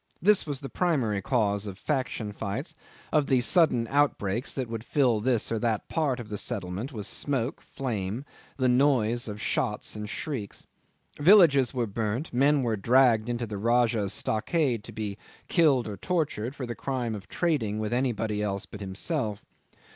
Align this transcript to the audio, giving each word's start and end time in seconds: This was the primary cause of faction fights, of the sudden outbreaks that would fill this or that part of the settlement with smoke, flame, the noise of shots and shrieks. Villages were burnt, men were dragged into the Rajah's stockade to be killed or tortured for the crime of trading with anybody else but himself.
This 0.19 0.47
was 0.47 0.61
the 0.61 0.67
primary 0.67 1.21
cause 1.21 1.67
of 1.67 1.77
faction 1.77 2.33
fights, 2.33 2.73
of 3.11 3.27
the 3.27 3.39
sudden 3.39 3.85
outbreaks 3.87 4.51
that 4.51 4.67
would 4.67 4.83
fill 4.83 5.19
this 5.19 5.51
or 5.51 5.59
that 5.59 5.87
part 5.89 6.19
of 6.19 6.27
the 6.27 6.39
settlement 6.39 6.91
with 6.91 7.05
smoke, 7.05 7.61
flame, 7.61 8.25
the 8.57 8.67
noise 8.67 9.27
of 9.27 9.39
shots 9.39 9.95
and 9.95 10.09
shrieks. 10.09 10.65
Villages 11.19 11.71
were 11.71 11.85
burnt, 11.85 12.33
men 12.33 12.63
were 12.63 12.75
dragged 12.77 13.29
into 13.29 13.45
the 13.45 13.59
Rajah's 13.59 14.11
stockade 14.11 14.83
to 14.85 14.91
be 14.91 15.19
killed 15.49 15.87
or 15.87 15.97
tortured 15.97 16.55
for 16.55 16.65
the 16.65 16.73
crime 16.73 17.13
of 17.13 17.27
trading 17.29 17.77
with 17.77 17.93
anybody 17.93 18.41
else 18.41 18.65
but 18.65 18.79
himself. 18.79 19.45